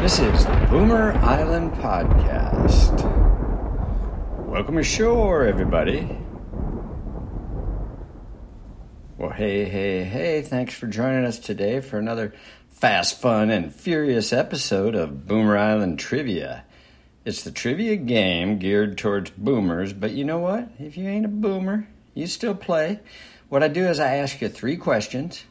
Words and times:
This 0.00 0.18
is 0.18 0.46
the 0.46 0.66
Boomer 0.70 1.12
Island 1.18 1.72
Podcast. 1.74 3.02
Welcome 4.46 4.78
ashore, 4.78 5.44
everybody. 5.44 6.16
Well, 9.18 9.28
hey, 9.28 9.66
hey, 9.66 10.04
hey, 10.04 10.40
thanks 10.40 10.72
for 10.72 10.86
joining 10.86 11.26
us 11.26 11.38
today 11.38 11.82
for 11.82 11.98
another 11.98 12.32
fast, 12.70 13.20
fun, 13.20 13.50
and 13.50 13.74
furious 13.74 14.32
episode 14.32 14.94
of 14.94 15.26
Boomer 15.26 15.58
Island 15.58 15.98
Trivia. 15.98 16.64
It's 17.26 17.42
the 17.42 17.50
trivia 17.50 17.96
game 17.96 18.58
geared 18.58 18.96
towards 18.96 19.28
boomers, 19.32 19.92
but 19.92 20.12
you 20.12 20.24
know 20.24 20.38
what? 20.38 20.70
If 20.78 20.96
you 20.96 21.08
ain't 21.08 21.26
a 21.26 21.28
boomer, 21.28 21.86
you 22.14 22.26
still 22.26 22.54
play. 22.54 23.00
What 23.50 23.62
I 23.62 23.68
do 23.68 23.84
is 23.84 24.00
I 24.00 24.16
ask 24.16 24.40
you 24.40 24.48
three 24.48 24.78
questions, 24.78 25.44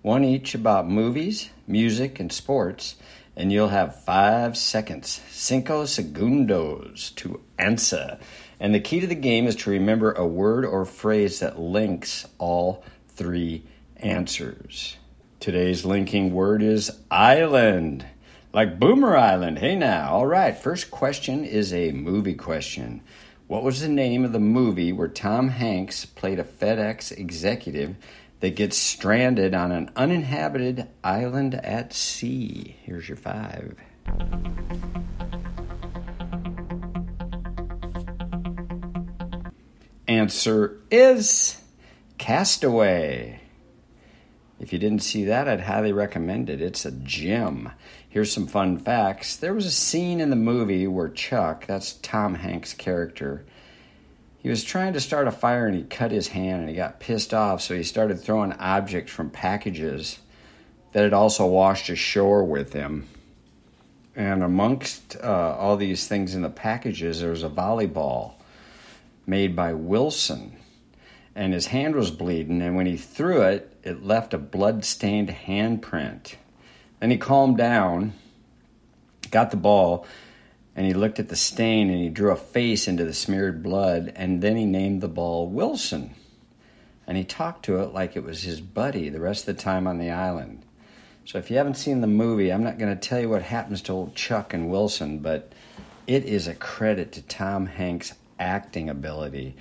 one 0.00 0.24
each 0.24 0.54
about 0.54 0.88
movies, 0.88 1.50
music, 1.66 2.18
and 2.20 2.32
sports, 2.32 2.96
and 3.36 3.52
you'll 3.52 3.68
have 3.68 4.04
five 4.04 4.56
seconds, 4.56 5.20
cinco 5.30 5.84
segundos, 5.84 7.14
to 7.16 7.40
answer. 7.58 8.18
And 8.60 8.74
the 8.74 8.80
key 8.80 9.00
to 9.00 9.06
the 9.06 9.14
game 9.14 9.46
is 9.46 9.56
to 9.56 9.70
remember 9.70 10.12
a 10.12 10.26
word 10.26 10.64
or 10.64 10.84
phrase 10.84 11.40
that 11.40 11.58
links 11.58 12.26
all 12.38 12.84
three 13.08 13.64
answers. 13.96 14.96
Today's 15.40 15.84
linking 15.84 16.32
word 16.32 16.62
is 16.62 17.00
island, 17.10 18.06
like 18.52 18.78
Boomer 18.78 19.16
Island. 19.16 19.58
Hey 19.58 19.74
now, 19.74 20.12
all 20.12 20.26
right, 20.26 20.56
first 20.56 20.90
question 20.90 21.44
is 21.44 21.72
a 21.72 21.90
movie 21.90 22.34
question. 22.34 23.02
What 23.48 23.64
was 23.64 23.80
the 23.80 23.88
name 23.88 24.24
of 24.24 24.32
the 24.32 24.38
movie 24.38 24.92
where 24.92 25.08
Tom 25.08 25.48
Hanks 25.48 26.04
played 26.04 26.38
a 26.38 26.44
FedEx 26.44 27.10
executive 27.12 27.96
that 28.42 28.56
gets 28.56 28.76
stranded 28.76 29.54
on 29.54 29.70
an 29.70 29.88
uninhabited 29.94 30.88
island 31.04 31.54
at 31.54 31.92
sea? 31.92 32.76
Here's 32.82 33.08
your 33.08 33.16
five. 33.16 33.76
Answer 40.08 40.80
is 40.90 41.62
Castaway. 42.18 43.40
If 44.58 44.72
you 44.72 44.78
didn't 44.80 45.04
see 45.04 45.24
that, 45.26 45.48
I'd 45.48 45.60
highly 45.60 45.92
recommend 45.92 46.50
it. 46.50 46.60
It's 46.60 46.84
a 46.84 46.90
gem. 46.90 47.70
Here's 48.08 48.32
some 48.32 48.48
fun 48.48 48.76
facts. 48.76 49.36
There 49.36 49.54
was 49.54 49.66
a 49.66 49.70
scene 49.70 50.20
in 50.20 50.30
the 50.30 50.36
movie 50.36 50.88
where 50.88 51.08
Chuck, 51.08 51.66
that's 51.68 51.92
Tom 51.92 52.34
Hanks' 52.34 52.74
character, 52.74 53.46
he 54.42 54.48
was 54.48 54.64
trying 54.64 54.92
to 54.92 55.00
start 55.00 55.28
a 55.28 55.30
fire 55.30 55.68
and 55.68 55.76
he 55.76 55.84
cut 55.84 56.10
his 56.10 56.28
hand 56.28 56.62
and 56.62 56.68
he 56.68 56.74
got 56.74 56.98
pissed 56.98 57.32
off, 57.32 57.62
so 57.62 57.76
he 57.76 57.84
started 57.84 58.20
throwing 58.20 58.52
objects 58.54 59.12
from 59.12 59.30
packages 59.30 60.18
that 60.90 61.04
had 61.04 61.12
also 61.12 61.46
washed 61.46 61.88
ashore 61.88 62.42
with 62.42 62.72
him. 62.72 63.06
And 64.16 64.42
amongst 64.42 65.16
uh, 65.22 65.56
all 65.56 65.76
these 65.76 66.08
things 66.08 66.34
in 66.34 66.42
the 66.42 66.50
packages, 66.50 67.20
there 67.20 67.30
was 67.30 67.44
a 67.44 67.48
volleyball 67.48 68.34
made 69.26 69.54
by 69.54 69.74
Wilson. 69.74 70.56
And 71.36 71.52
his 71.52 71.66
hand 71.66 71.94
was 71.94 72.10
bleeding, 72.10 72.60
and 72.60 72.74
when 72.74 72.86
he 72.86 72.96
threw 72.96 73.42
it, 73.42 73.74
it 73.84 74.04
left 74.04 74.34
a 74.34 74.38
blood 74.38 74.84
stained 74.84 75.28
handprint. 75.28 76.34
Then 76.98 77.12
he 77.12 77.16
calmed 77.16 77.56
down, 77.56 78.12
got 79.30 79.52
the 79.52 79.56
ball, 79.56 80.04
and 80.74 80.86
he 80.86 80.94
looked 80.94 81.18
at 81.18 81.28
the 81.28 81.36
stain 81.36 81.90
and 81.90 82.00
he 82.00 82.08
drew 82.08 82.30
a 82.30 82.36
face 82.36 82.88
into 82.88 83.04
the 83.04 83.12
smeared 83.12 83.62
blood, 83.62 84.12
and 84.16 84.42
then 84.42 84.56
he 84.56 84.64
named 84.64 85.00
the 85.00 85.08
ball 85.08 85.48
Wilson. 85.48 86.14
And 87.06 87.16
he 87.16 87.24
talked 87.24 87.64
to 87.66 87.78
it 87.80 87.92
like 87.92 88.16
it 88.16 88.24
was 88.24 88.42
his 88.42 88.60
buddy 88.60 89.08
the 89.08 89.20
rest 89.20 89.46
of 89.48 89.56
the 89.56 89.62
time 89.62 89.86
on 89.86 89.98
the 89.98 90.10
island. 90.10 90.64
So 91.24 91.38
if 91.38 91.50
you 91.50 91.56
haven't 91.56 91.76
seen 91.76 92.00
the 92.00 92.06
movie, 92.06 92.52
I'm 92.52 92.64
not 92.64 92.78
going 92.78 92.96
to 92.96 93.08
tell 93.08 93.20
you 93.20 93.28
what 93.28 93.42
happens 93.42 93.82
to 93.82 93.92
old 93.92 94.14
Chuck 94.14 94.54
and 94.54 94.70
Wilson, 94.70 95.18
but 95.18 95.52
it 96.06 96.24
is 96.24 96.48
a 96.48 96.54
credit 96.54 97.12
to 97.12 97.22
Tom 97.22 97.66
Hanks' 97.66 98.14
acting 98.38 98.88
ability. 98.88 99.54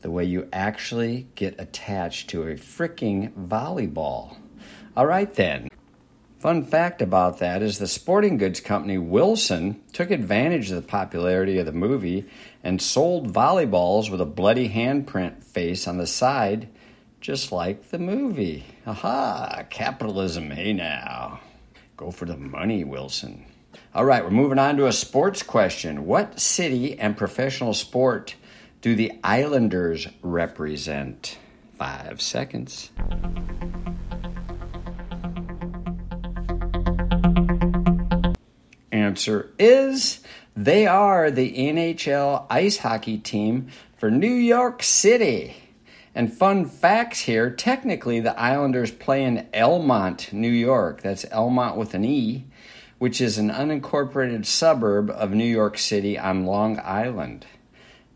The 0.00 0.10
way 0.10 0.24
you 0.24 0.48
actually 0.52 1.28
get 1.34 1.58
attached 1.58 2.30
to 2.30 2.42
a 2.42 2.54
freaking 2.54 3.32
volleyball. 3.32 4.36
All 4.96 5.06
right, 5.06 5.32
then. 5.34 5.67
Fun 6.38 6.62
fact 6.62 7.02
about 7.02 7.40
that 7.40 7.62
is 7.62 7.78
the 7.78 7.88
sporting 7.88 8.36
goods 8.36 8.60
company 8.60 8.96
Wilson 8.96 9.82
took 9.92 10.12
advantage 10.12 10.70
of 10.70 10.76
the 10.76 10.88
popularity 10.88 11.58
of 11.58 11.66
the 11.66 11.72
movie 11.72 12.26
and 12.62 12.80
sold 12.80 13.32
volleyballs 13.32 14.08
with 14.08 14.20
a 14.20 14.26
bloody 14.26 14.68
handprint 14.68 15.42
face 15.42 15.88
on 15.88 15.98
the 15.98 16.06
side, 16.06 16.68
just 17.20 17.50
like 17.50 17.90
the 17.90 17.98
movie. 17.98 18.64
Aha, 18.86 19.64
capitalism, 19.68 20.52
hey 20.52 20.72
now. 20.72 21.40
Go 21.96 22.12
for 22.12 22.26
the 22.26 22.36
money, 22.36 22.84
Wilson. 22.84 23.44
All 23.92 24.04
right, 24.04 24.22
we're 24.22 24.30
moving 24.30 24.60
on 24.60 24.76
to 24.76 24.86
a 24.86 24.92
sports 24.92 25.42
question. 25.42 26.06
What 26.06 26.38
city 26.38 26.96
and 27.00 27.16
professional 27.16 27.74
sport 27.74 28.36
do 28.80 28.94
the 28.94 29.18
Islanders 29.24 30.06
represent? 30.22 31.36
Five 31.76 32.22
seconds. 32.22 32.92
Answer 39.08 39.48
is 39.58 40.20
they 40.54 40.86
are 40.86 41.30
the 41.30 41.50
NHL 41.50 42.44
ice 42.50 42.76
hockey 42.76 43.16
team 43.16 43.68
for 43.96 44.10
New 44.10 44.34
York 44.34 44.82
City. 44.82 45.56
And 46.14 46.30
fun 46.30 46.66
facts 46.66 47.20
here 47.20 47.48
technically, 47.48 48.20
the 48.20 48.38
Islanders 48.38 48.90
play 48.90 49.24
in 49.24 49.48
Elmont, 49.54 50.30
New 50.34 50.50
York. 50.50 51.00
That's 51.00 51.24
Elmont 51.24 51.76
with 51.76 51.94
an 51.94 52.04
E, 52.04 52.44
which 52.98 53.22
is 53.22 53.38
an 53.38 53.48
unincorporated 53.48 54.44
suburb 54.44 55.08
of 55.08 55.30
New 55.30 55.46
York 55.46 55.78
City 55.78 56.18
on 56.18 56.44
Long 56.44 56.78
Island. 56.80 57.46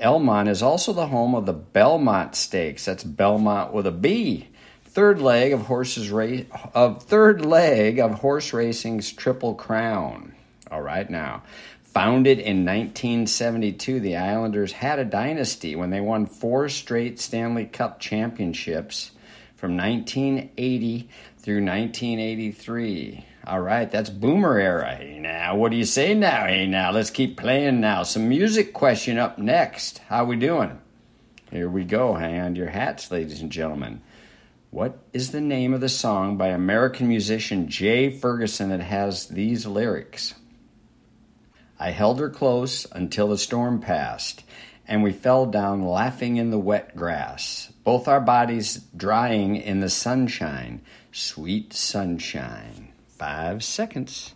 Elmont 0.00 0.48
is 0.48 0.62
also 0.62 0.94
the 0.94 1.08
home 1.08 1.34
of 1.34 1.44
the 1.44 1.52
Belmont 1.52 2.34
Stakes. 2.34 2.86
That's 2.86 3.04
Belmont 3.04 3.74
with 3.74 3.86
a 3.86 3.92
B. 3.92 4.48
Third 4.86 5.20
leg 5.20 5.52
of 5.52 5.66
horses 5.66 6.10
race 6.10 6.46
of 6.72 7.02
third 7.02 7.44
leg 7.44 7.98
of 7.98 8.20
horse 8.20 8.54
racing's 8.54 9.12
Triple 9.12 9.54
Crown. 9.54 10.32
All 10.70 10.82
right 10.82 11.08
now. 11.08 11.42
Founded 11.82 12.38
in 12.38 12.64
1972, 12.66 14.00
the 14.00 14.16
Islanders 14.16 14.72
had 14.72 14.98
a 14.98 15.04
dynasty 15.04 15.74
when 15.74 15.90
they 15.90 16.00
won 16.00 16.26
four 16.26 16.68
straight 16.68 17.18
Stanley 17.18 17.64
Cup 17.64 17.98
championships 17.98 19.10
from 19.56 19.76
1980 19.76 21.08
through 21.38 21.64
1983. 21.64 23.24
All 23.46 23.60
right, 23.60 23.90
that's 23.90 24.10
boomer 24.10 24.58
era. 24.58 24.94
Hey 24.94 25.18
now, 25.18 25.56
what 25.56 25.70
do 25.70 25.78
you 25.78 25.86
say 25.86 26.12
now? 26.12 26.46
Hey 26.46 26.66
now, 26.66 26.92
let's 26.92 27.10
keep 27.10 27.38
playing 27.38 27.80
now. 27.80 28.02
Some 28.02 28.28
music 28.28 28.74
question 28.74 29.16
up 29.16 29.38
next. 29.38 29.98
How 30.08 30.26
we 30.26 30.36
doing? 30.36 30.78
Here 31.50 31.70
we 31.70 31.84
go. 31.84 32.12
Hang 32.12 32.38
on 32.38 32.54
to 32.54 32.58
your 32.58 32.68
hats, 32.68 33.10
ladies 33.10 33.40
and 33.40 33.50
gentlemen. 33.50 34.02
What 34.70 34.98
is 35.14 35.30
the 35.30 35.40
name 35.40 35.72
of 35.72 35.80
the 35.80 35.88
song 35.88 36.36
by 36.36 36.48
American 36.48 37.08
musician 37.08 37.68
Jay 37.68 38.10
Ferguson 38.10 38.68
that 38.68 38.82
has 38.82 39.28
these 39.28 39.66
lyrics? 39.66 40.34
I 41.80 41.90
held 41.90 42.18
her 42.18 42.28
close 42.28 42.86
until 42.90 43.28
the 43.28 43.38
storm 43.38 43.80
passed, 43.80 44.42
and 44.86 45.02
we 45.02 45.12
fell 45.12 45.46
down 45.46 45.82
laughing 45.82 46.36
in 46.36 46.50
the 46.50 46.58
wet 46.58 46.96
grass, 46.96 47.72
both 47.84 48.08
our 48.08 48.20
bodies 48.20 48.80
drying 48.96 49.54
in 49.56 49.78
the 49.80 49.88
sunshine, 49.88 50.80
sweet 51.12 51.72
sunshine. 51.72 52.88
five 53.18 53.64
seconds. 53.64 54.34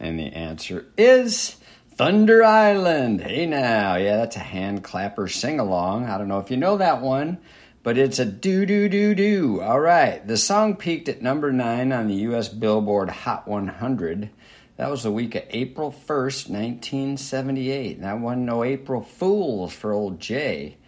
And 0.00 0.18
the 0.18 0.32
answer 0.34 0.86
is 0.96 1.56
Thunder 1.94 2.42
Island. 2.42 3.20
Hey 3.20 3.46
now, 3.46 3.94
yeah, 3.96 4.16
that's 4.16 4.36
a 4.36 4.40
hand 4.40 4.82
clapper 4.82 5.28
sing 5.28 5.60
along. 5.60 6.06
I 6.06 6.18
don't 6.18 6.28
know 6.28 6.40
if 6.40 6.50
you 6.50 6.56
know 6.56 6.76
that 6.78 7.00
one, 7.00 7.38
but 7.82 7.98
it's 7.98 8.18
a 8.18 8.24
do 8.24 8.64
do 8.64 8.88
do 8.88 9.14
do. 9.14 9.60
All 9.60 9.80
right, 9.80 10.26
the 10.26 10.36
song 10.36 10.76
peaked 10.76 11.08
at 11.08 11.22
number 11.22 11.52
nine 11.52 11.92
on 11.92 12.06
the 12.06 12.14
U.S. 12.14 12.48
Billboard 12.48 13.10
Hot 13.10 13.48
100. 13.48 14.30
That 14.76 14.90
was 14.90 15.02
the 15.02 15.12
week 15.12 15.34
of 15.34 15.44
April 15.50 15.90
1st, 15.90 16.48
1978. 16.48 18.00
That 18.00 18.20
wasn't 18.20 18.42
no 18.42 18.64
April 18.64 19.02
Fools 19.02 19.72
for 19.72 19.92
old 19.92 20.20
Jay. 20.20 20.78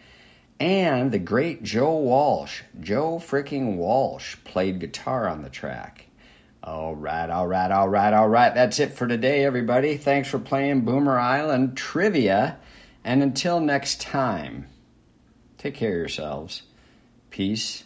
And 0.61 1.11
the 1.11 1.19
great 1.19 1.63
Joe 1.63 1.97
Walsh, 1.99 2.63
Joe 2.81 3.19
freaking 3.19 3.77
Walsh, 3.77 4.37
played 4.45 4.79
guitar 4.79 5.29
on 5.29 5.43
the 5.43 5.51
track. 5.51 6.07
All 6.63 6.95
right, 6.95 7.29
all 7.29 7.47
right, 7.47 7.71
all 7.71 7.89
right, 7.89 8.15
all 8.15 8.29
right. 8.29 8.55
That's 8.55 8.79
it 8.79 8.95
for 8.95 9.07
today, 9.07 9.45
everybody. 9.45 9.97
Thanks 9.99 10.29
for 10.29 10.39
playing 10.39 10.87
Boomer 10.87 11.19
Island 11.19 11.77
Trivia. 11.77 12.57
And 13.03 13.23
until 13.23 13.61
next 13.61 14.01
time, 14.01 14.67
take 15.59 15.75
care 15.75 15.91
of 15.91 15.99
yourselves. 15.99 16.63
Peace 17.35 17.83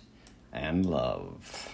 and 0.52 0.84
love. 0.84 1.70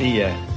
See 0.00 0.16
ya. 0.16 0.49